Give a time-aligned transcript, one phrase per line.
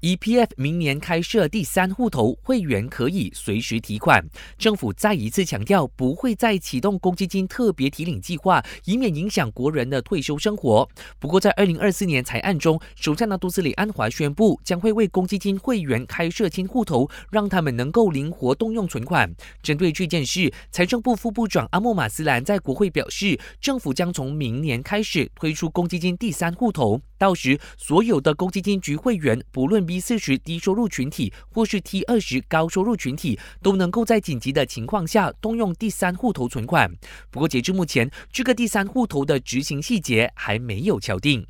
[0.00, 4.24] EPF 明年开设第三户头，会员可以随时提款。
[4.56, 10.88] 政府再一次强调，不会再启动公积金特别提领计划，以免影响国人的退休生活。
[11.18, 19.34] 不过，在二零二四年财案中，首相纳杜斯里安华宣布，将会为公积金会员开设新户头，让他们能够灵活动用存款。
[19.60, 36.90] 针对这件事，财政部副部长阿莫马斯兰在国会表示，政府将从明年开始推出公积金第三户头，到时所有的公积金局会员，不论 B 四十低收入群体或是 T 二十高收入群体都能够在紧急的情况下动用第三户头存款。
[37.30, 41.44] 不过，截至目前，这个第三户头的执行细节还没有敲定。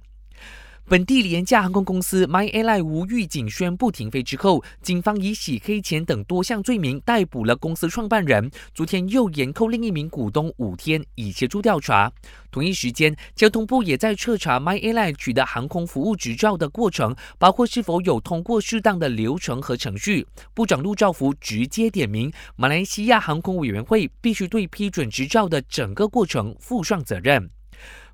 [0.89, 8.51] 本地廉价航空公司 My Airline 无预警宣布停飞之后，警方以洗黑钱等多项罪名逮捕了公司创办人。
[8.73, 12.11] 昨天又延扣另一名股东五天，以协助调查。
[12.51, 20.27] 同一时间，交通部也在彻查 My Airline 取得航空服务执照的过程，包括是否有通过适当的流程和程序。
[20.55, 27.51] 部长陆兆福直接点名，马来西亚航空委员会必须对批准执照的整个过程负上责任。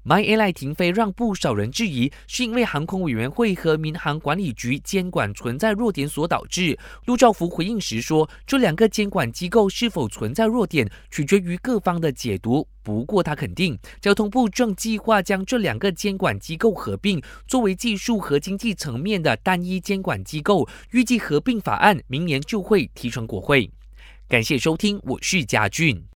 [0.07, 6.79] My Airline 停飞让不少人质疑，是因为航空委员会和民航管理局监管存在弱点所导致。
[7.07, 12.69] 陆兆福回应时说，这两个监管机构是否存在弱点，取决于各方的解读。
[12.83, 20.69] 不过他肯定，交通部正计划将这两个监管机构合并，作为技术和经济层面的单一监管机构。
[20.91, 23.71] 预计合并法案明年就会提成国会。
[24.29, 26.05] 感谢收听，我是嘉俊。